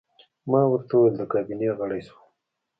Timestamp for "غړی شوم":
1.77-2.21